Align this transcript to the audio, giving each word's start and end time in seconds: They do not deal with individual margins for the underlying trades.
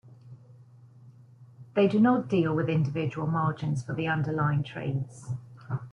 They 1.75 1.87
do 1.87 1.99
not 1.99 2.27
deal 2.27 2.55
with 2.55 2.69
individual 2.71 3.27
margins 3.27 3.83
for 3.85 3.93
the 3.93 4.07
underlying 4.07 4.63
trades. 4.63 5.29